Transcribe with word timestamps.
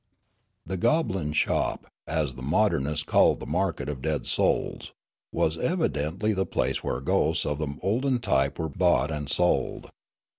"The 0.65 0.77
goblin 0.77 1.31
shop, 1.31 1.85
as 2.07 2.33
the 2.33 2.41
modernist 2.41 3.05
called 3.05 3.39
the 3.39 3.45
market 3.45 3.87
of 3.87 4.01
dead 4.01 4.25
souls, 4.25 4.93
was 5.31 5.59
evidently 5.59 6.33
the 6.33 6.43
place 6.47 6.83
where 6.83 7.01
ghosts 7.01 7.45
of 7.45 7.59
the 7.59 7.77
olden 7.83 8.17
tj^'pe 8.17 8.57
were 8.57 8.67
bought 8.69 9.11
and 9.11 9.29
sold. 9.29 9.91